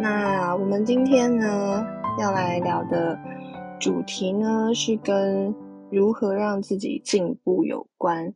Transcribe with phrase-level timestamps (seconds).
[0.00, 1.84] 那我们今天呢，
[2.18, 3.18] 要来聊的
[3.78, 5.54] 主题呢，是跟
[5.90, 8.34] 如何让自己进步有关。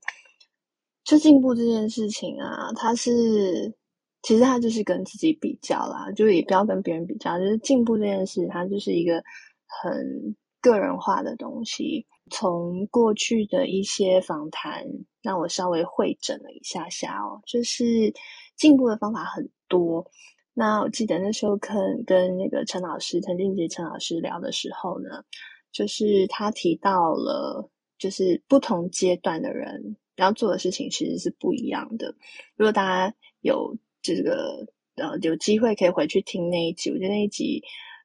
[1.05, 3.75] 就进步这件事情啊，它是
[4.23, 9.25] 其实它就是跟自己比较啦，就也不要跟别人比较，就是进步这件事，它就是一个
[9.67, 12.07] 很个人化的东西。
[12.31, 14.85] 从过去的一些访谈，
[15.23, 18.13] 让我稍微会诊了一下下哦，就是
[18.55, 20.11] 进步的方法很多。
[20.55, 25.25] 那我记得那时候跟跟那个陈老师陈俊杰陈老师聊的时候呢，
[25.73, 27.69] 就是他提到了，
[27.99, 32.15] 就是不同阶段的人要做的事情其实是不一样的。
[32.57, 37.63] 如果大家有这个呃有机会可以回去听那一集，我觉得那一集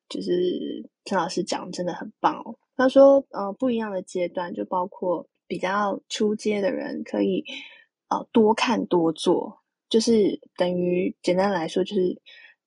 [0.09, 2.57] 就是陈老师讲真的很棒哦。
[2.75, 7.43] 他说，呃，不一样的阶段就包括比较初阶的人可以，
[8.07, 9.58] 呃，多看多做，
[9.89, 12.21] 就是等于简单来说就是，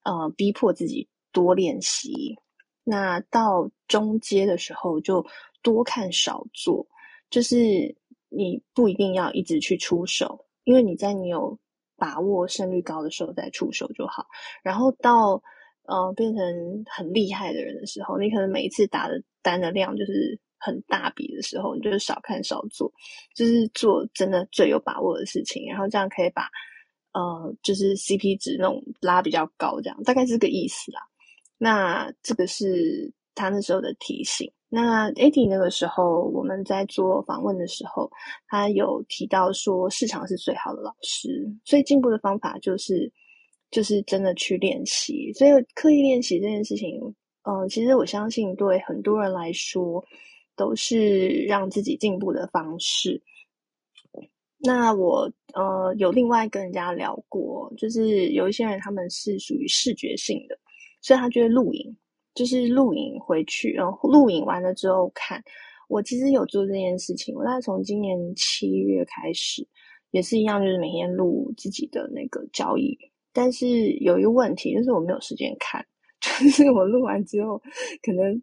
[0.05, 2.37] 呃，逼迫自己多练习。
[2.85, 5.25] 那到中阶的时候就
[5.63, 6.87] 多看少做，
[7.31, 7.97] 就是
[8.29, 11.59] 你不一定要一直去出手，因为你在你有
[11.97, 14.27] 把握胜率高的时候再出手就好。
[14.63, 15.43] 然后到
[15.85, 19.23] 呃变成很厉害的人的时候，你可能每一次打的。
[19.45, 22.93] 单的量就是很大笔的时候，你就是少看少做，
[23.35, 26.49] 就是做真的最有把握的事情，然后这样可以把
[27.13, 31.01] 呃，就是 CP 值那种拉比较高，这样大概是这个意思啦。
[31.59, 34.51] 那这个是他那时候的提醒。
[34.75, 38.11] 那 AD 那个时候我们在做访问的时候，
[38.49, 43.13] 他有提到说市场是最好的老师，所以进步的方法就是
[43.71, 46.99] 就是真的去练习，所以刻意练习这件事情。
[47.43, 50.03] 嗯、其实我相信对很多人来说，
[50.57, 53.21] 都是让自己进步的方式。
[54.59, 60.59] 那我呃有另外跟人家聊过，就是有一些人他们是属于视觉性的，
[61.01, 61.97] 所以他觉得录影
[62.35, 65.43] 就是录影回去，然后录影完了之后看。
[65.89, 69.67] 我其实有做这件事情，我大概从今年七月开始，
[70.11, 72.97] 也是一样，就是每天录自己的那个交易。
[73.35, 75.85] 但是有一个问题，就是我没有时间看。
[76.41, 77.61] 就是我录完之后，
[78.01, 78.41] 可能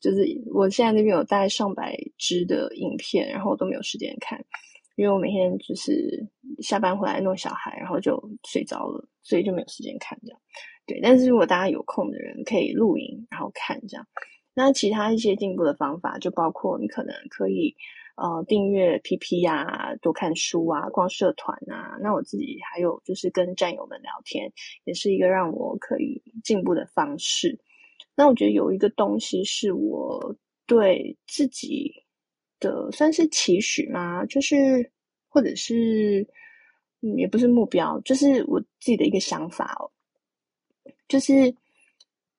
[0.00, 4.36] 就是我现在那边有大概上百支的影片，然后我都没有时间看，
[4.96, 6.26] 因为我每天就是
[6.60, 10.40] 下班回来弄小孩，然后就睡着了，所以就没有时间看这样。
[10.86, 14.06] 对，但是如果大家有空的人可以录影然后看这样。
[14.54, 17.76] 那其他一些进步的方法，就包括你可能可以。
[18.16, 21.96] 呃，订阅 PP 啊，多看书啊，逛社团啊。
[22.02, 24.52] 那我自己还有就是跟战友们聊天，
[24.84, 27.58] 也是一个让我可以进步的方式。
[28.14, 30.36] 那我觉得有一个东西是我
[30.66, 31.99] 对自己
[32.60, 34.92] 的算是期许嘛，就是
[35.28, 36.28] 或者是，
[37.18, 39.90] 也不是目标，就是我自己的一个想法哦。
[41.08, 41.54] 就是，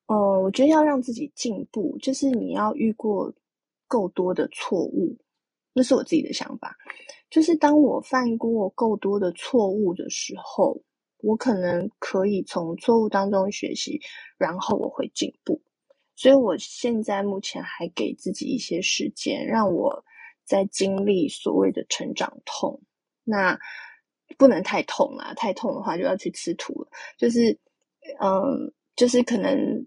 [0.06, 3.34] 呃，我觉得要让自己进步，就是你要遇过
[3.88, 5.18] 够多的错误。
[5.74, 6.76] 那是我自己的想法，
[7.30, 10.82] 就是当我犯过够多的错误的时候，
[11.20, 14.02] 我可能可以从错误当中学习，
[14.38, 15.62] 然后我会进步。
[16.14, 20.04] 所以我现在目前还给自己一些时间，让我
[20.44, 22.82] 在经历所谓的成长痛。
[23.24, 23.60] 那
[24.38, 26.90] 不能太痛啦，太痛的话就要去吃土了。
[27.18, 27.58] 就是，
[28.20, 29.86] 嗯，就是可能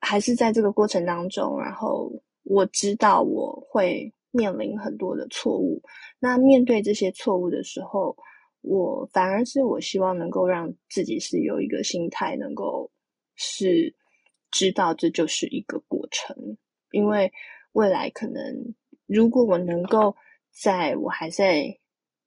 [0.00, 2.12] 还是在这个过程当中，然后
[2.42, 4.12] 我知道我会。
[4.36, 5.80] 面临很多的错误，
[6.18, 8.16] 那面对这些错误的时候，
[8.62, 12.90] 我反而是我希望能够让自己是有一个心态，能够
[13.36, 13.94] 是
[14.50, 16.36] 知道这就是一个过程，
[16.90, 17.32] 因为
[17.74, 18.74] 未来可能
[19.06, 20.14] 如果我能够
[20.50, 21.78] 在我还在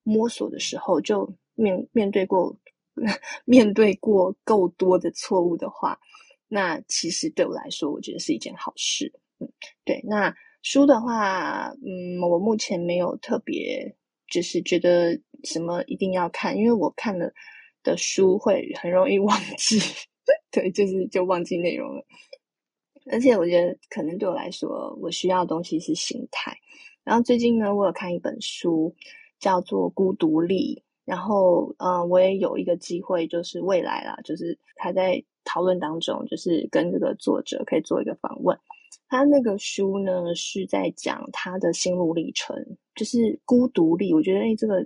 [0.03, 2.55] 摸索的时候就面面对过
[3.45, 5.99] 面对过够多的错误的话，
[6.47, 9.11] 那其实对我来说，我觉得是一件好事。
[9.39, 9.47] 嗯，
[9.85, 10.35] 对，那。
[10.63, 13.95] 书的话，嗯，我目前没有特别，
[14.29, 17.31] 就是觉得什么一定要看，因为我看了
[17.83, 19.79] 的书会很容易忘记，
[20.51, 22.03] 对，就是就忘记内容了。
[23.11, 26.55] 而且我觉得可能对我来说，我需要的东西是心态。
[27.03, 28.93] 然后最近呢，我有看一本书，
[29.39, 30.75] 叫做《孤独力》，
[31.05, 38.57] 然后嗯，我也有一个机会，就是未来啦，就是还在讨论当中，就是跟这个作者可以做一个访问。
[39.09, 42.53] 他那个书呢，是在讲他的心路历程，
[42.93, 44.13] 就是孤独力。
[44.13, 44.85] 我觉得，哎，这个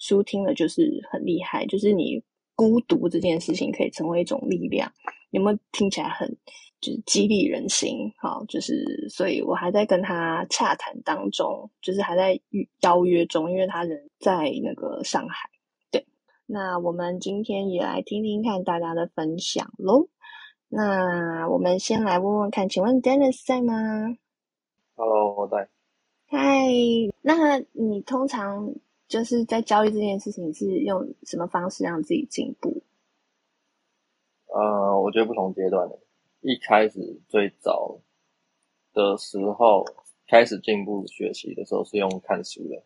[0.00, 2.20] 书听了就是很厉害，就是你
[2.56, 4.90] 孤独这件事情可以成为一种力量。
[5.30, 6.36] 有没有听起来很
[6.80, 8.12] 就是激励人心？
[8.16, 12.40] 好，就是所以我还在跟他洽谈当中，就是还在
[12.80, 15.50] 邀约中，因为他人在那个上海。
[15.90, 16.06] 对，
[16.46, 20.08] 那我们今天也来听听看大家的分享喽。
[20.68, 23.74] 那我们先来问问看，请问 Dennis 在吗
[24.94, 25.68] ？Hello，我在。
[26.26, 26.68] 嗨，
[27.22, 28.72] 那你通常
[29.08, 32.82] 就是在交易这件事情，是用什么方式让自己进步？
[34.46, 35.98] 呃，我觉得不同阶段的，
[36.40, 37.98] 一开始最早
[38.92, 39.84] 的时候，
[40.26, 42.82] 开始进步学习的时候是用看书的，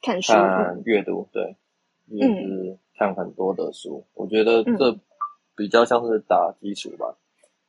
[0.00, 1.56] 看书，看阅读，对，
[2.10, 3.98] 就是看很多的书。
[3.98, 4.98] 嗯、我觉得这
[5.54, 7.16] 比较像是打基础吧。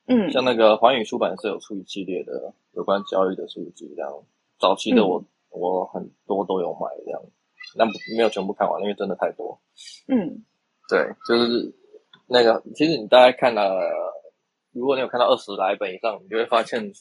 [0.05, 4.11] 嗯，像那个环宇出版社有出一系列的有关教育的书籍，这样
[4.57, 7.21] 早期的我、嗯、我很多都有买这样，
[7.77, 9.59] 但没有全部看完，因为真的太多。
[10.07, 10.43] 嗯，
[10.87, 11.73] 对，就是
[12.25, 13.79] 那个，其实你大概看了，
[14.79, 16.91] 如果你有看到二十来本以上，你就会发现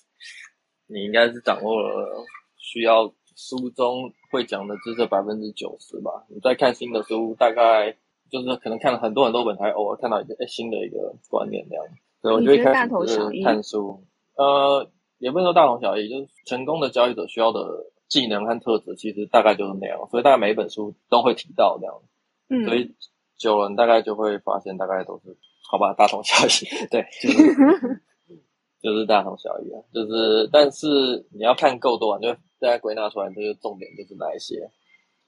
[0.88, 2.24] 你应该是掌握了
[2.56, 6.26] 需要书中会讲的知识百分之九十吧。
[6.28, 7.96] 你再看新的书，大概
[8.30, 11.84] 就是可能看了很多很多本，才偶尔看到一个诶新的一个观念这样。
[12.20, 14.02] 对，我觉得一开始是看书，
[14.34, 21.94] 呃，也不能说大同小异，就是成功的交易者需要的技能和特质，其实大概就是那样，所以大概每一本书都会提到这样，
[22.48, 22.92] 嗯，所以
[23.36, 25.36] 久了你大概就会发现，大概都是
[25.70, 28.02] 好吧，大同小异， 对，就是
[28.82, 34.70] 就是大同小异啊，就是但是你要看够多，就大家归纳出来这个重点就是哪一些，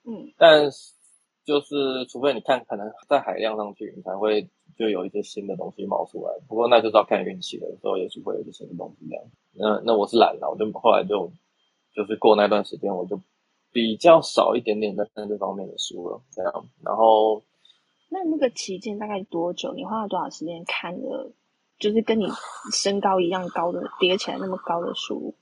[0.05, 0.95] 嗯，但是
[1.45, 4.49] 就是除非你看可能在海量上去，你才会。
[4.79, 9.25] 就有一些新的东西冒出来，不过那就是要看运气了，有时候也许会有一些新的东西这样。
[9.53, 11.31] 那那我是懒了，我就后来就
[11.95, 13.21] 就是过那段时间，我就
[13.73, 16.67] 比较少一点点在看这方面的书了，这样。
[16.83, 17.43] 然后，
[18.11, 19.73] 那那个期间大概多久？
[19.73, 21.33] 你花了多少时间看了？
[21.79, 22.27] 就是跟你
[22.73, 25.35] 身高一样高的叠起来那么高的书？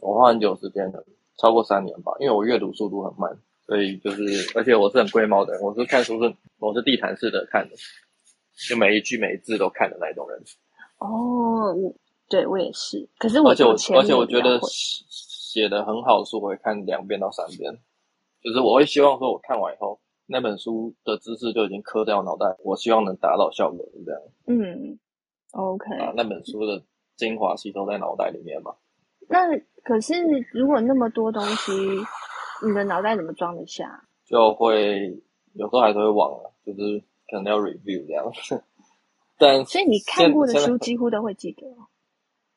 [0.00, 1.04] 我花很久时间了，
[1.36, 3.36] 超过三年吧，因为我阅读速度很慢，
[3.66, 4.22] 所以就是
[4.54, 7.74] 而且我是很龟毛的人，我是看书是我是地毯式的看的。
[8.68, 10.40] 就每一句每一字都看的那种人。
[10.98, 11.74] 哦，
[12.28, 13.08] 对我也是。
[13.18, 17.72] 可是我而且我而且我觉得写的很好的书，我会看两遍到三遍。
[18.44, 24.20] 就是我会希望说，我看完以后，那本书的知识就已经刻在我脑袋，我希望能达到效果是这样。
[24.46, 24.98] 嗯
[25.52, 25.96] ，OK。
[25.96, 26.82] 啊，那本书的
[27.16, 28.74] 精华吸收在脑袋里面嘛。
[29.28, 30.14] 那可是
[30.52, 31.72] 如果那么多东西，
[32.66, 34.04] 你的脑袋怎么装得下？
[34.24, 35.22] 就会
[35.54, 37.02] 有时候还是会忘了，就是。
[37.30, 38.30] 可能要 review 这样，
[39.38, 41.62] 但所以你看过的书几乎都会记得，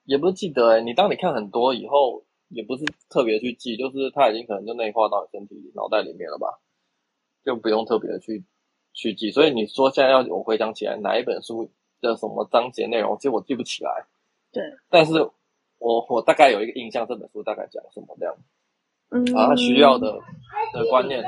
[0.04, 6.60] 也不是记得你当你看很多以后，也不是特别去记，就是它已经可能就内化到你身体脑袋里面了吧，
[7.46, 8.44] 就不用特别的去
[8.94, 9.32] 去记。
[9.32, 11.70] 所以你说现在要我回想起来哪一本书
[12.02, 14.06] 的什么章节内容，其实我记不起来。
[14.52, 15.14] 对，但是
[15.78, 18.36] 我我大概有一个印象，这本书大概讲什么这样。
[19.10, 20.20] 嗯，啊，他需要的
[20.74, 21.24] 的观念，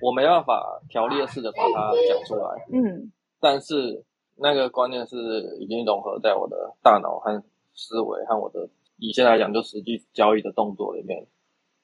[0.00, 2.66] 我没办法条列式的把它讲出来。
[2.72, 3.10] 嗯，
[3.40, 4.04] 但是
[4.36, 5.16] 那个观念是
[5.58, 7.42] 已经融合在我的大脑和
[7.74, 8.68] 思维和我的
[8.98, 11.26] 以前来讲就实际交易的动作里面。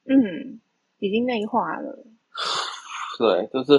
[0.05, 0.61] 嗯，
[0.99, 2.05] 已经内化了。
[3.23, 3.73] 对，就是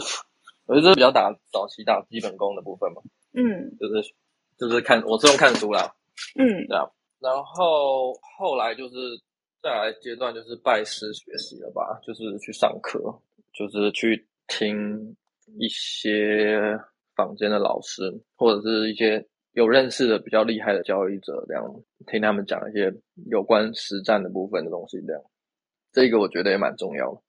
[0.65, 3.01] 我觉得比较打早期打基本功的部分嘛。
[3.33, 4.13] 嗯，就是
[4.57, 5.93] 就是看我是用看书啦。
[6.39, 8.95] 嗯，这样，然后后来就是。
[9.63, 13.00] 再来阶段就是拜师学习了吧，就是去上课，
[13.53, 15.15] 就是去听
[15.57, 16.77] 一些
[17.15, 21.63] 坊间的老师，或者是一些有认识的比较厉害的交易者，这样
[22.07, 22.93] 听他们讲一些
[23.31, 25.21] 有关实战的部分的东西，这样，
[25.93, 27.21] 这个我觉得也蛮重要的。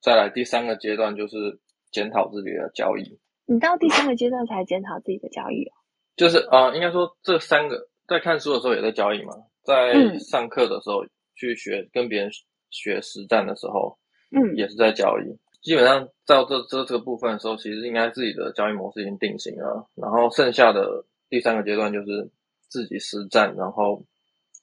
[0.00, 3.18] 再来第三个阶段就是检讨自己的交易。
[3.46, 5.72] 你到第三个阶段才检讨自己的交易哦？
[6.16, 11.04] 就是啊、呃，应该说这三个在看书的时候也在交易嘛，在上课的时候。
[11.04, 12.30] 嗯去学跟别人
[12.68, 13.96] 学实战的时候，
[14.30, 15.24] 嗯，也是在交易。
[15.62, 19.88] 基本上到这这这个部分的时候，其实应该自己的交易模式已经定型了。
[19.94, 22.30] 然后剩下的第三个阶段就是
[22.68, 24.04] 自己实战，然后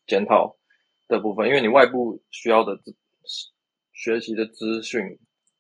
[0.06, 0.56] 检讨
[1.08, 1.48] 的部分。
[1.48, 2.78] 因为你外部需要的
[3.92, 5.18] 学习的资讯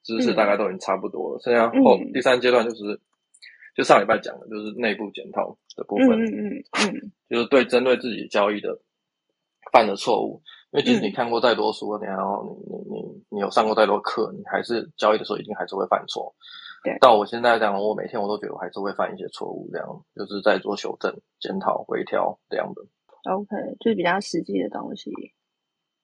[0.08, 3.00] 知识大概都已经差不多了，剩下后第三阶段就是
[3.76, 6.10] 就上礼拜讲的，就是内部检讨的部分。
[6.24, 8.80] 嗯嗯嗯，就是对针对自己交易的
[9.74, 10.42] 犯的错误。
[10.72, 16.34] 因为其实你看过再多书，然后你你你你有上过再多课，你还是交易的时候一定还是会犯错。
[16.84, 22.82] 对，到我现在这样，我每天我都觉得我还是会犯一些错误，这样就是在做修正、检讨、回调这样的。
[23.32, 25.12] OK，就是比较实际的东西。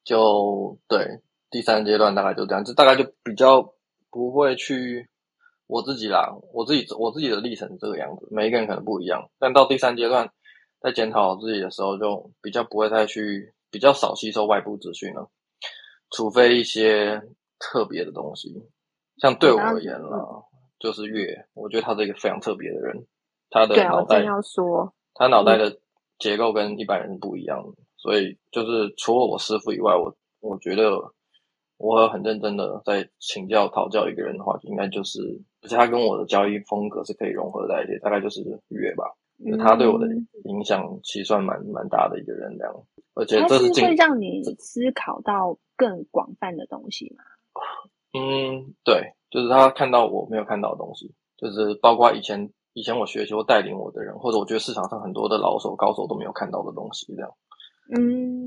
[0.03, 1.19] 就对，
[1.49, 3.73] 第三阶段大概就这样，就大概就比较
[4.13, 5.09] 不会去
[5.67, 9.29] 我自己啦，我自己我自己的历程是这个样子，每一个人可能不一样。
[9.39, 10.31] 但到第三阶段，
[10.79, 13.53] 在检讨自己的时候，就比较不会再去。
[13.73, 15.31] 比较少吸收外部资讯了，
[16.11, 17.19] 除非一些
[17.57, 18.53] 特别的东西，
[19.17, 20.43] 像对我而言啦，嗯、
[20.77, 23.07] 就是月，我觉得他是一个非常特别的人，
[23.49, 25.75] 他的脑袋，要说他脑袋的
[26.19, 31.11] 结构跟一般人是不一样的，所以就是除了我师傅以外，我我觉得
[31.83, 35.19] 我很认真的在请教讨教一个人的话，应该就是，
[35.61, 39.03] 而且他跟我的交易风格是可以融合在一起，大概就是月吧。
[39.45, 40.07] 嗯、他对我的
[40.45, 42.73] 影响其实算蛮蛮大的一个人，这样。
[43.15, 47.23] 而且这是，是会让你思考到更广泛的东西吗？
[48.13, 57.33] 嗯，对，就是他看到我没有看到的东西，就是包括以前以前我学习或带领我的人，或者我觉得市场上很多的老手高手都没有看到的东西，这样。
[57.93, 58.42] 嗯。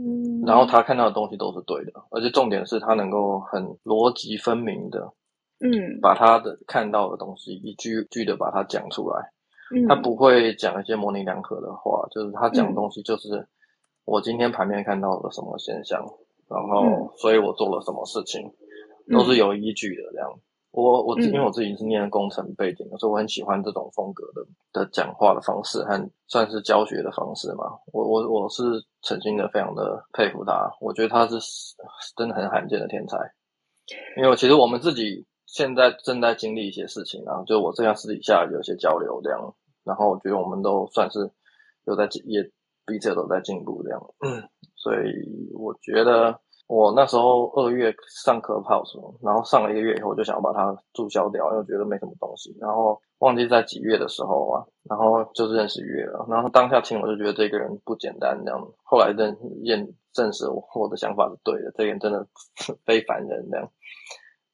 [0.46, 5.12] 然后他看到的东西都是对的，而且重点是他能够很逻辑分明的，
[5.60, 9.32] 嗯，把他的看到的东西一句句的把它讲出来。
[9.74, 9.86] 嗯。
[9.88, 13.46] 他不会讲一些模棱两可的话，就是他讲的东西就是
[14.04, 16.06] 我今天盘面看到了什么现象，
[16.48, 18.52] 然后所以我做了什么事情。
[19.08, 20.28] 都是有依据的，这样。
[20.82, 27.64] 我我因为我自己是念工程背景的，所以我很喜欢这种风格的的讲话的方式和算是教学的方式嘛。
[27.94, 28.62] 我我我是
[29.00, 30.70] 诚心的，非常的佩服他。
[30.78, 31.38] 我觉得他是
[32.14, 33.16] 真的很罕见的天才。
[34.18, 41.30] 因为其实我们自己现在正在经历一些事情啊，就我这样私底下有一些交流这样，然后我觉得我们都算是
[41.86, 42.42] 有在也
[42.84, 44.00] 彼此都在进步这样。
[44.20, 46.38] 嗯，所以我觉得。
[46.66, 47.94] 我那时候二月
[48.24, 52.56] 上 Clubhouse，然后上了一个月以后，我就想要把它注销掉，因为我觉得没什么东西。
[52.60, 56.26] 然后忘记在几月的时候啊，然后就是认识月了。
[56.28, 58.60] 然后当下听我就觉得这个人不简单，这样。
[58.82, 62.26] 后来认验证实我我的想法是对的，这个人真的
[62.84, 63.70] 非凡人这样。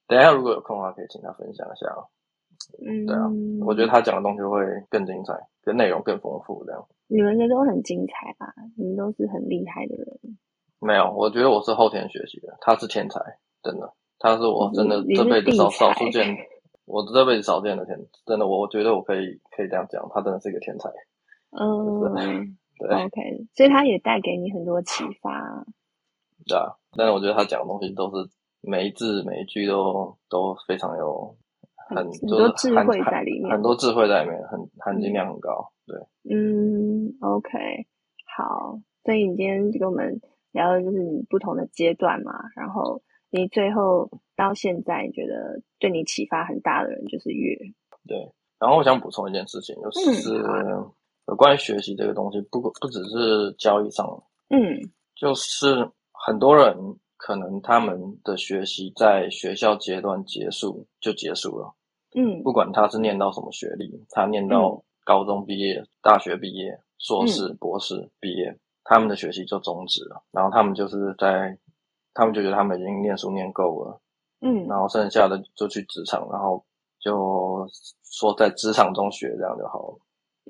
[0.06, 1.86] 等一下如果有空的话，可以请他分享一下。
[2.86, 3.24] 嗯，对啊，
[3.66, 6.86] 我觉得他讲的东西会更精彩，跟内容更丰富这样。
[7.08, 8.52] 你们的都很精彩吧？
[8.76, 10.06] 你们都是很厉害的人。
[10.82, 12.56] 没有，我觉得我是后天学习的。
[12.60, 13.20] 他是天才，
[13.62, 16.36] 真的，他是我真的这辈子少少数见，
[16.86, 17.96] 我这辈子少见的天，
[18.26, 20.90] 真的，我觉得我可以可以这样讲，他真的是一个天才。
[21.52, 25.64] 嗯， 对，OK，所以他也带给你很多启发。
[26.48, 28.28] 对啊，但是我觉得他讲的东西都是
[28.60, 31.36] 每一字每一句都都非常有
[31.76, 35.70] 很，很多智慧在里面，很多智慧在里面，很含金量很高。
[35.86, 35.96] 对，
[36.34, 37.86] 嗯，OK，
[38.36, 40.20] 好，所以你今天给我们。
[40.52, 47.56] 聊的就是你不同的阶段嘛，然后你最后到现在，你觉得对你启发很大的人就是月。
[48.06, 48.18] 对，
[48.58, 50.34] 然后我想补充一件事情，就是
[51.26, 54.06] 有关于学习这个东西，不不只是交易上，
[54.50, 54.78] 嗯，
[55.14, 56.76] 就是很多人
[57.16, 61.74] 可能他们的学习在学校阶段结束就结束了，
[62.14, 68.58] 嗯，不管他是念到什么学历，他念到高中毕业、大学毕业、硕士、博士毕业。
[68.84, 71.56] 他们的学习就终止了，然后他们就是在，
[72.12, 74.00] 他们就觉得他们已经念书念够了，
[74.40, 76.64] 嗯，然后剩下的就去职场，然后
[76.98, 77.66] 就
[78.02, 79.98] 说在职场中学这样就好了，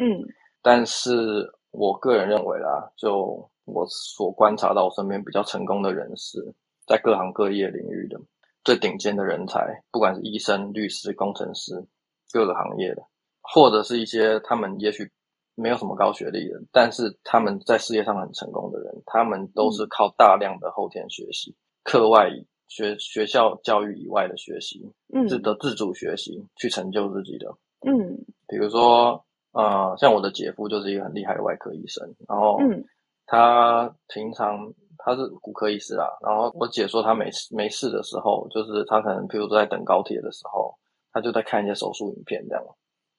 [0.00, 0.24] 嗯。
[0.62, 6.54] 但是我个人认为啦，就我所观察到我身边比较成功的人士，
[6.86, 8.18] 在各行各业领域的
[8.64, 11.86] 最顶尖的人才，不管是医生、律师、工程师，
[12.32, 13.02] 各个行业的，
[13.42, 15.12] 或者是一些他们也许。
[15.54, 22.30] 没有什么高学历的，但是他们在事业上很成功的人，他们都是靠大量的后天学习、课外
[22.68, 27.54] 学学校教育以外的学习，嗯，自的自主学习去成就自己的，
[27.86, 28.16] 嗯，
[28.48, 32.82] 比如说，呃，像我的姐夫就是一个很厉害的外科医生，然后，嗯，
[33.26, 40.74] 他平常他是骨科医师啦，然后我姐说他没事没事的时候，就是他可能譬如说在等高铁的时候，
[41.12, 42.64] 他就在看一些手术影片这样。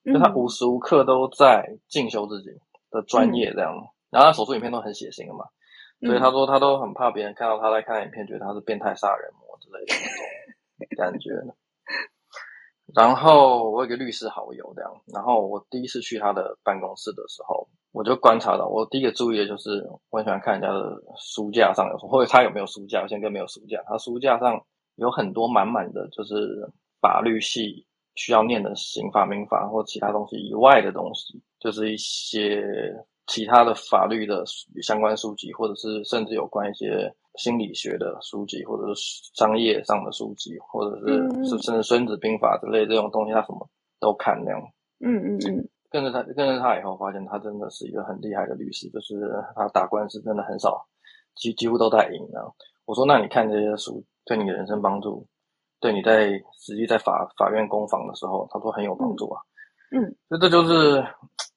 [0.04, 2.50] 就他无时无刻都在进修自己
[2.90, 5.46] 的专业，这样，嗯、然后他手术影片都很血腥的嘛，
[6.00, 9.94] 嗯、所以他说他都很怕别人看到他在看影片，觉得他是变态杀人魔之类的
[10.78, 11.30] 那种 感觉。
[12.94, 24.62] 然后我有个律师好友这样，然后我第一次去他的办公室的时候，我就观察到，我第一个注意的就是我很喜欢看人家的书架上有什么，或者他有没有书架，我先跟没有书架，他书架上
[24.96, 26.70] 有很多满满的，就是
[27.00, 27.86] 法律系。
[28.14, 32.64] 需要念的刑法、民法或其他东西以外的东西，就是一些
[33.26, 34.44] 其他的法律的
[34.82, 43.68] 相关书籍，或者是甚至有关一些心理学的书籍，或者是商业上的书籍，或者是甚至《孙子兵法》之类这种东西，他什么
[43.98, 44.60] 都看那样。
[45.00, 45.68] 嗯嗯嗯。
[45.90, 50.84] 跟着他，跟着他以后，发现他真的是一个很厉害的律师，就是他打官司真的很少，
[51.36, 52.42] 几几乎都在赢啊。
[52.84, 55.24] 我说，那你看这些书，对你的人生帮助？
[55.80, 59.40] 对，你在实际在法法院攻防的时候，他说很有帮助啊。
[59.90, 61.04] 嗯，所以这就是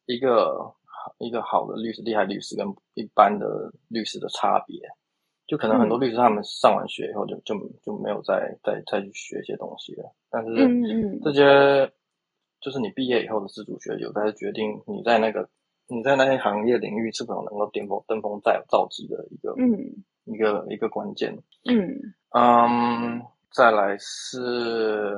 [0.06, 0.74] 一个
[1.18, 4.80] 一个好的律师，厉害律师跟一般的律师的差别。
[5.48, 10.14] 就可能很多律师他们上完学以后就就就没有再再再去学一些东西了。
[10.30, 11.90] 但是这些
[12.60, 15.48] 就是你毕业以后的自主学有在决定你在那个
[15.88, 21.34] 你在那些行业领域是否能够巅峰登峰造造极的一个嗯一个一个关键
[21.64, 21.98] 嗯
[22.36, 25.16] 嗯，再来是。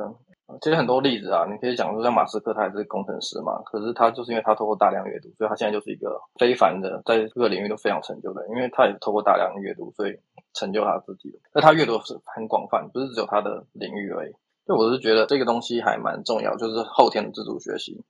[0.61, 8.43] 其实很多例子啊，你可以讲说，像马斯克他也是工程师嘛，可是他就是因为他透过大量阅读，所以他现在就是一个非凡的，在各个领域都非常成就的。
[8.47, 10.19] 因为他也透过大量阅读，所以
[10.55, 11.37] 成就他自己的。
[11.53, 14.31] 那他阅读是很广泛，不是只有他的领域而已。
[14.65, 18.03] 所以我是觉得这个东西还蛮重要，就是后天的自主学习。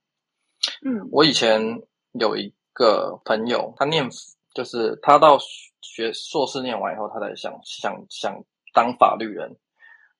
[0.85, 1.81] 嗯，我以前
[2.13, 4.07] 有一个朋友，他念
[4.53, 5.37] 就是他到
[5.81, 8.41] 学硕士念完以后，他才想想想
[8.73, 9.57] 当法律人。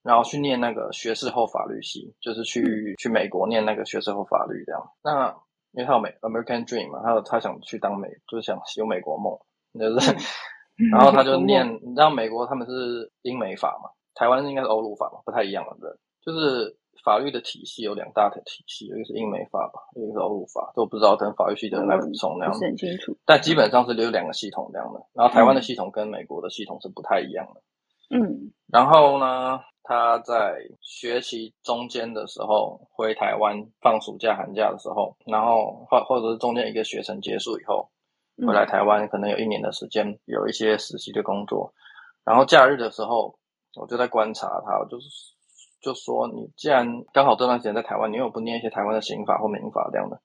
[0.02, 4.82] 然后去念那个学士后法律系，就是去去美国念那个学士后法律这样。
[5.04, 5.30] 那
[5.72, 9.38] 因为他有美 American Dream 嘛，他有他想去当美，就是想有美国梦，
[9.78, 10.16] 就是，
[10.90, 15.92] 然后他就念，你知道美国他们是英美法嘛，台湾应该是欧陆法嘛，不太一样的，对，
[16.22, 23.16] 就是法律的体系有两大的体系，一个是英美法吧，一个是欧陆法，都不知道等法律系的人来补充那样，很清楚。
[23.26, 27.62] 但基本上是有两个系统这样的，然后台湾的系统跟美国的系统是不太一样的，
[28.18, 29.60] 嗯，然后呢？
[29.90, 37.90] 他在学习中间的时候回台湾放暑假寒假的时候，然后或或者是中间一个学程结束以后
[38.46, 41.74] 回来台湾，可能有一年的时间有一些实习的工作，
[42.24, 43.40] 然后假日的时候
[43.78, 45.10] 我就在观察他，就是
[45.82, 50.22] 就说你既然刚好这段时间在台湾，你又不念一些台湾的刑法或民法这样的，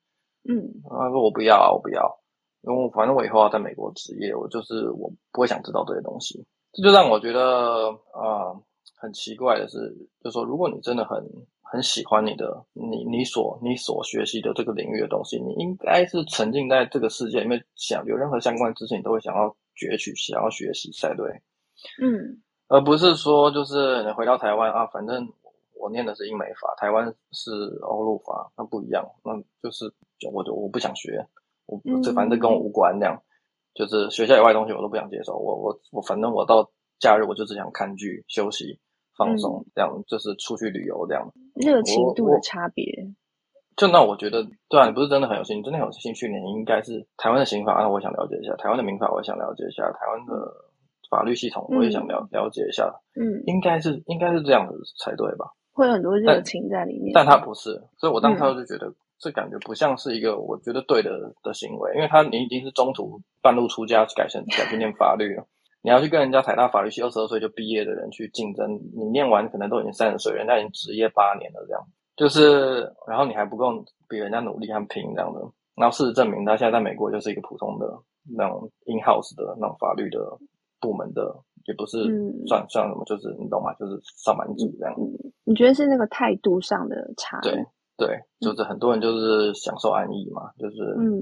[0.46, 2.20] 嗯，他说我不要，我不要，
[2.60, 8.52] 因为反正我以后要在美国职业，我就是我不会想知道这些东西，这就让我觉得啊。
[8.52, 8.63] 呃
[9.04, 9.76] 很奇怪的是，
[10.22, 11.22] 就是说，如果你真的很
[11.60, 21.28] 很喜欢你的你你所你所学习的这个领域的东西，你应该是沉浸在这个世界里面，想有任何相关知识，你都会想要攫取，想要学习才对。
[22.00, 25.28] 嗯，而不是说就是你回到台湾啊，反正
[25.74, 27.50] 我念的是英美法，台湾是
[27.82, 29.92] 欧陆法，那不一样，那就是
[30.32, 31.26] 我就我不想学，
[31.66, 33.22] 我这反正跟我无关那样，
[33.74, 38.80] 就是学校以外的东西我都不想接受，我我我反正我到假日我就只想看剧休息。
[39.16, 41.32] 放松，这样就是出去旅游这样。
[41.54, 42.84] 热情度的差别，
[43.76, 50.52] 就那我觉得，对啊，你不是真的很有兴趣，真的很有兴趣，你应该是台湾的刑法，那我想了解一下；台湾的民法，我也想了解一下；台湾的
[51.10, 52.92] 法律系统，我也想了了解一下。
[53.14, 55.46] 嗯，应该是应该是这样子才对吧？
[55.72, 65.46] 会有很多热情在里面，但他不是，所以我当时就觉得，这感觉不像是一个我觉得对的的行为，因为他你已经是中途半路出家，改成改去念法律了。
[65.84, 75.40] 你要去跟人家台大法律系二十二岁就毕业的人去竞争，你念完可能都已经三十岁，人家已经职业八年了，这样就是，然后你还不够比人家努力和拼这样的，
[75.76, 77.86] 然后事实证明他现在在美国就是一个普通的
[78.34, 80.18] 那种 in house 的那种法律的
[80.80, 82.02] 部门的，也不是
[82.46, 83.74] 算、嗯、算什么，就是你懂吗？
[83.74, 84.94] 就是上班族这样。
[85.44, 87.38] 你觉得是那个态度上的差？
[87.42, 87.62] 对
[87.98, 90.76] 对，就是很多人就是享受安逸嘛，就是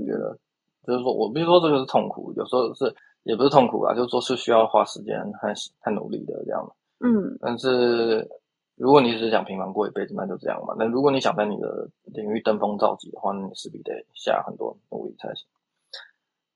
[0.07, 0.39] 觉得、嗯、
[0.87, 2.95] 就是说我不是说这个是痛苦，有时候是。
[3.25, 6.77] 也不是痛苦啊，就是说是需要花时间和很努力的这样。
[7.01, 8.29] 嗯，但是
[8.77, 10.75] 如果你只是想平凡过一辈子，那就这样嘛。
[10.79, 15.47] 那如果你想在你的领域登峰造极的话，那你势必得下很多努力才行。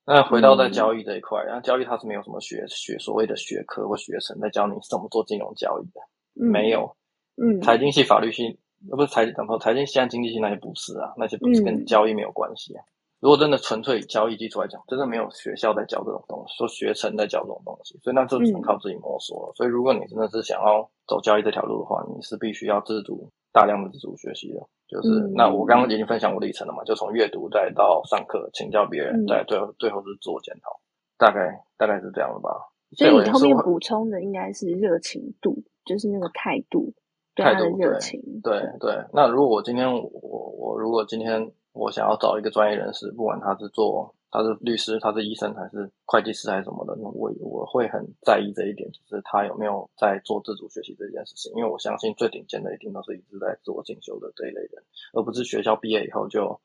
[0.04, 6.00] 那回到在交易这一块，然后、嗯、交易它是没有什么学学所谓的学科或学程在教你怎么做金融交易的，
[6.40, 6.94] 嗯、没有。
[7.36, 12.84] 嗯，财经系、法律系，呃，不是财经，然后财经系、经济系那些不是啊，那些不是跟交易没有关系啊。
[13.16, 19.52] 嗯如果真的纯粹以交易基础来讲，真的没有学校在教这种东西，说学程在教这种东西，所以那就只能靠自己摸索了。
[19.52, 24.60] 嗯、所以如果你真的是想要走交易这条路的话，你是必须要自主大量的自主学习的。
[24.86, 30.78] 就是、嗯、那我刚刚已经分享过历程了嘛，就从阅读再到上课请教别人，再最后最后是自我检讨，
[31.16, 32.50] 大概大概是这样的吧。
[32.98, 36.92] 所以你后面补充的应该是热情度，就是那个态度，
[37.34, 38.20] 态度热情。
[38.44, 41.50] 对对，对，那如果我今天我我如果今天。
[41.76, 51.52] 我想要找一个专业人士，不管他是做他是律师，他是医生，还是会计师，还是什么的，我我会很在意这一点，就是他有没有在做自主学习这件事情。
[51.54, 54.82] 因为我相信最顶尖的一定都是一直在自我进修的这一类人，
[55.14, 56.58] 而不是学校毕业以后就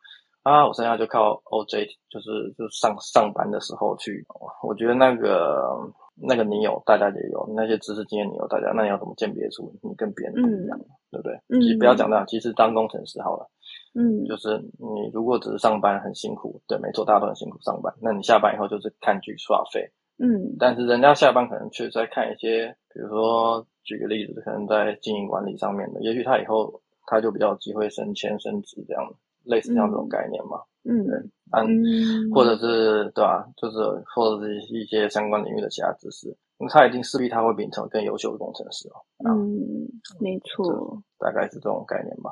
[0.44, 4.26] 啊，我剩下就靠 OJ，就是就上上班的时候去。
[4.64, 5.78] 我觉得那个
[6.16, 11.40] 那个你有，大家也有那些知识经验，你有大家，那你要怎么鉴别出你跟别人不一样，嗯、对不对？
[11.50, 13.48] 嗯，不要讲那样，其实当工程师好了。
[13.94, 17.94] 嗯，就是你如果只是上班很辛苦，对，没错，大家都很辛苦上班。
[18.02, 20.56] 那你下班以后就是看剧刷费，嗯。
[20.58, 30.62] 但是人家下班可能却在看一些，比如说举个例子，可能在经营管理上面的，也许他以后他就比较有机会升迁升职这样，类似这样这种概念嘛。
[30.84, 31.14] 嗯，对，
[31.52, 33.46] 嗯，或者是对吧？
[33.58, 33.78] 就是
[34.16, 38.98] 或者是一些相关领域的其他知识，那他一定势必他会变成更优秀的工程师哦。
[39.30, 39.86] 嗯，
[40.20, 42.32] 没错，大概是这种概念吧。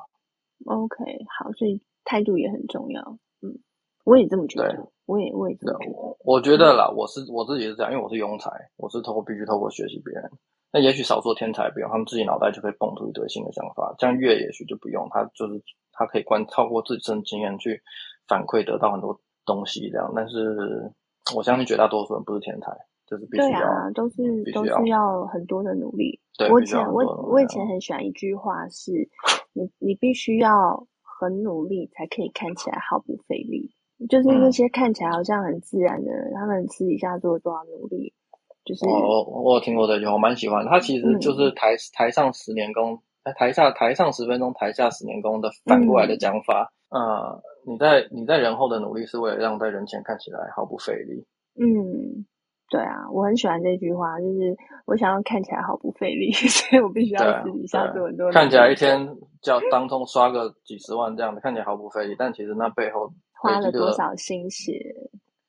[0.65, 1.03] OK，
[1.39, 3.01] 好，所以态度也很重要。
[3.41, 3.59] 嗯，
[4.03, 5.97] 我也这么觉得，我也我也这么觉得。
[5.97, 10.29] 我我觉得啦，我是我自己是这样，因为我是庸才，我是透过必须透过学习别人。
[10.71, 13.95] 那也许少数天才不用，他们自己脑袋就可以蹦出一堆新的想法。
[13.97, 15.59] 这样月也许就不用，他就是
[15.91, 17.81] 他可以观透过自身经验去
[18.27, 20.13] 反馈，得到很多东西这样。
[20.15, 20.91] 但是
[21.35, 22.71] 我相信绝大多数人不是天才，
[23.07, 26.19] 就是必须要，对啊，都是都是要很多的努力。
[26.37, 29.09] 对，我以前我我以前很喜欢一句话是，
[29.53, 33.71] 你你必须要很努力才可以看起来毫不费力。
[34.07, 38.13] 就是那些看起来好像很自然的人，嗯、他们私底下做了多少努力。
[38.63, 40.65] 就是我我有听过这句话，我蛮喜欢。
[40.65, 43.01] 他其实就是台、嗯、台上十年功，
[43.37, 46.71] 台下台上十分钟，台下十年功的反过来的讲法。
[46.89, 51.25] 嗯、呃，你在你在人后的努力是为了让在人前看起来毫不费力。
[51.59, 52.25] 嗯，
[52.69, 54.55] 对啊，我很喜欢这句话，就是
[54.85, 58.31] 我想要看起来毫不费力， 所以我必须要私底下做很多。
[58.31, 64.95] 看起来一天叫当中刷个几十万这样的，看起来毫不费力，但其实那背后花了多少心血。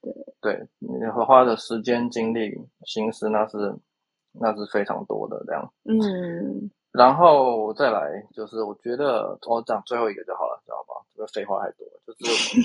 [0.03, 0.89] 对对，你
[1.27, 2.57] 花的时间、精力、
[2.87, 3.75] 心思，那是
[4.33, 5.71] 那是非常多的这样。
[5.85, 8.01] 嗯，然后再来
[8.33, 11.05] 就是，我觉得我讲最后一个就好了，知道吧？
[11.15, 12.57] 这个废话太多了，就是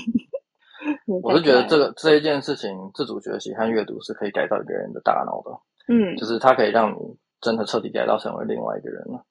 [1.06, 5.50] 我是觉得这个这一件事情，自主学习和阅读是可以改造一个人的大脑的。
[5.88, 9.24] 嗯，就是它可以让你真的彻底改造成为另外一个人了。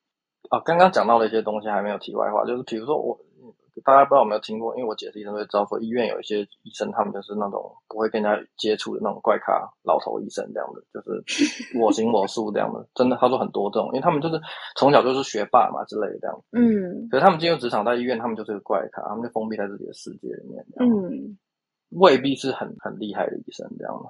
[0.49, 3.19] 啊，刚刚讲到的一些东西还没有题外话，就是比如说我。
[3.83, 11.21] 大家不知道有没有听过，因为我解释医生会知道说，医院有一些医生，他们就是那种不会跟人家接触的那种怪咖老头医生这样的，就是
[11.77, 12.87] 我行我素这样的。
[12.95, 14.39] 真的，他说很多这种，因为他们就是
[14.77, 16.41] 从小就是学霸嘛之类的这样。
[16.53, 17.09] 嗯。
[17.11, 20.65] 可是他们进入职场，在医院，他们就是个怪咖，他们就封闭在自己的世界里面。
[20.79, 21.37] 嗯。
[21.95, 24.09] 未必是很很厉害的医生这样嘛。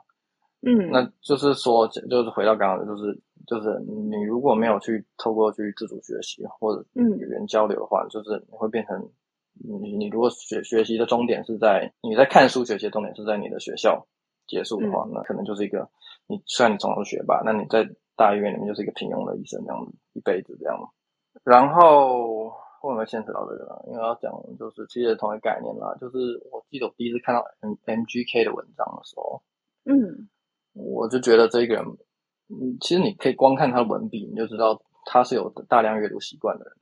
[0.61, 0.91] 嗯。
[0.91, 9.09] 那就是说，就是回到刚刚，就是就是你如果没有去透过去自主学习或者语言交流的话，嗯、就是你会变成。
[9.57, 14.05] 你你如果学学习的终点是在你在看书学习的终点是在你的学校
[14.47, 15.89] 结束的话，嗯、那可能就是一个
[16.27, 20.77] 你虽然你总是学吧，那你在大医院里面就是一个平庸的医生这样一辈子这样。
[21.45, 22.44] 然后
[22.85, 23.75] 为什么牵扯到这个呢？
[23.87, 26.17] 因为要讲就是其实同一个概念啦，就是
[26.51, 29.41] 我记得我第一次看到 M M G K 的文章的时候，
[29.85, 30.29] 嗯，
[30.73, 31.85] 我就觉得这个人，
[32.49, 36.73] 嗯，其实你可以光看他的文笔，你就知道他是有大量阅读习惯的人。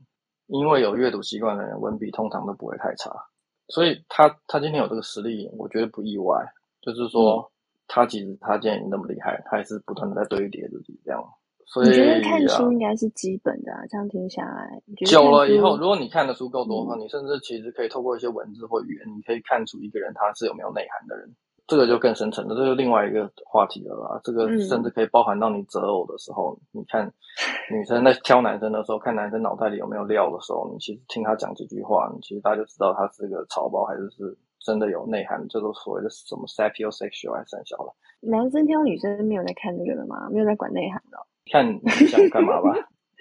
[0.47, 3.09] 因为有阅读习惯的人，文笔通常都不会太差，
[3.69, 6.45] 所以他他今天有这个实力，我觉得不意外。
[6.81, 7.49] 就是说，嗯、
[7.87, 11.23] 他其实他既然那么厉害，他还是不断的在堆叠自己这样。
[11.65, 21.33] 所以我觉得看书应该是基本的啊，这样听下来，久了以后，如果你看的书够多的话，嗯、你甚至其实可以透过一些文字或语言，你可以看出一个人他是有没有内涵的人。
[21.65, 24.19] 这个就更深层的，这就另外一个话题了啦。
[24.21, 27.09] 这个甚至可以包含到你择偶的时候，嗯、你看
[27.71, 37.95] 女生在挑男生的时候，看男生脑袋里有没有料的时候，你其实听他讲几句话，你其实大家就知道他是个草包还是是真的有内涵，这都所谓的什么 sapiosexual 还是三小了。
[38.19, 40.29] 男生挑女生没有在看这个的吗？
[40.29, 41.17] 没有在管内涵的？
[41.51, 42.73] 看你想干嘛吧。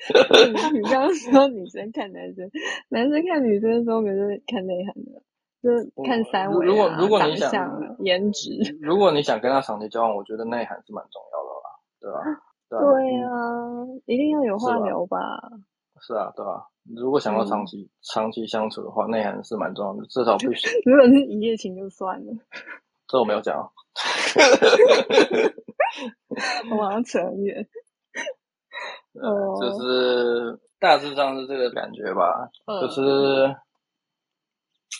[0.72, 2.50] 你刚刚说女生看男生，
[2.88, 5.22] 男生看女生的时候可是看内涵的。
[5.62, 8.50] 就是看三围、啊、如果如果你想颜值，
[8.82, 12.18] 如果你想跟他长期交往，我觉得内涵是蛮重要的啦，对吧？
[12.68, 13.30] 对啊，对啊，
[14.06, 15.18] 一定要有话聊吧？
[16.00, 16.66] 是啊，对吧？
[16.96, 20.68] 如果想要长期、嗯、长期相处的话，内涵是蛮重要的，至少必须。
[20.84, 22.32] 如果是一夜情就算了，
[23.06, 23.56] 这我没有讲。
[26.72, 27.68] 我马上扯远。
[29.14, 33.54] 呃，就是大致上是这个感觉吧，嗯、就是。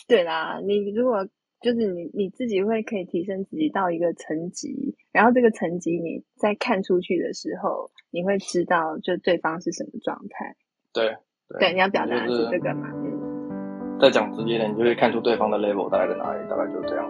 [0.07, 1.25] 对啦，你如果
[1.61, 10.55] 就是你你自己会可以提升自己到一个层级，然后这个层级你在看出去的时候，你会知道就对方是什么状态。
[10.91, 11.15] 对
[11.47, 12.91] 对，对，你要表达的是这个嘛？
[12.91, 13.99] 就是、嗯。
[13.99, 17.09] 再讲直接点，你就会看出对方的 level 大概在哪里，大概就这样。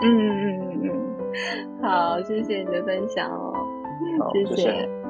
[0.00, 3.52] 嗯嗯嗯嗯，好，谢谢你的分享哦，
[4.20, 4.56] 好谢谢。
[4.56, 5.01] 谢谢。